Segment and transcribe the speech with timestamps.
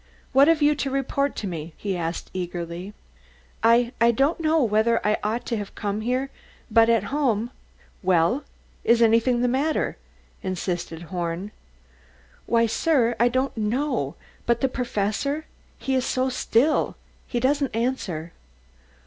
[0.33, 2.95] "What have you to report to me?" he asked eagerly.
[3.61, 6.31] "I I don't know whether I ought to have come here,
[6.71, 7.51] but at home"
[8.11, 8.43] "Well,
[8.83, 9.97] is anything the matter?"
[10.41, 11.51] insisted Horn.
[12.47, 14.15] "Why, sir, I don't know;
[14.47, 15.45] but the Professor
[15.77, 16.95] he is so still
[17.27, 18.33] he doesn't answer."